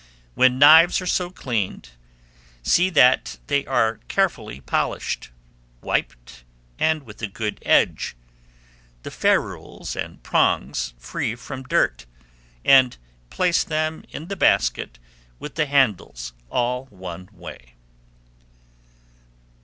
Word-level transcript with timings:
When 0.33 0.57
knives 0.57 0.99
are 0.99 1.05
so 1.05 1.29
cleaned, 1.29 1.89
see 2.63 2.89
that 2.89 3.37
they 3.45 3.67
are 3.67 3.99
carefully 4.07 4.59
polished, 4.59 5.29
wiped, 5.83 6.43
and 6.79 7.03
with 7.03 7.21
a 7.21 7.27
good 7.27 7.59
edge, 7.61 8.15
the 9.03 9.11
ferules 9.11 9.95
and 9.95 10.23
prongs 10.23 10.95
free 10.97 11.35
from 11.35 11.61
dirt, 11.61 12.07
and 12.65 12.97
place 13.29 13.63
them 13.63 14.03
in 14.09 14.27
the 14.27 14.35
basket 14.35 14.97
with 15.37 15.53
the 15.53 15.67
handles 15.67 16.33
all 16.49 16.85
one 16.87 17.29
way. 17.31 17.75